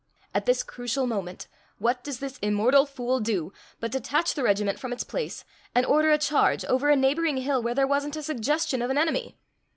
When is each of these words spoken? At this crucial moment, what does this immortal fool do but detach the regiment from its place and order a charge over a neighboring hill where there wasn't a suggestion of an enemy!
At 0.33 0.47
this 0.47 0.63
crucial 0.63 1.05
moment, 1.05 1.47
what 1.77 2.03
does 2.03 2.17
this 2.19 2.39
immortal 2.41 2.87
fool 2.87 3.19
do 3.19 3.53
but 3.79 3.91
detach 3.91 4.33
the 4.33 4.41
regiment 4.41 4.79
from 4.79 4.91
its 4.91 5.03
place 5.03 5.45
and 5.75 5.85
order 5.85 6.11
a 6.11 6.17
charge 6.17 6.65
over 6.65 6.89
a 6.89 6.95
neighboring 6.95 7.37
hill 7.37 7.61
where 7.61 7.75
there 7.75 7.85
wasn't 7.85 8.15
a 8.15 8.23
suggestion 8.23 8.81
of 8.81 8.89
an 8.89 8.97
enemy! 8.97 9.37